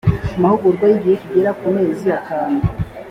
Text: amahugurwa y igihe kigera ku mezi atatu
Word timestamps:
amahugurwa 0.37 0.83
y 0.87 0.93
igihe 0.97 1.15
kigera 1.21 1.51
ku 1.59 1.65
mezi 1.75 2.07
atatu 2.19 2.61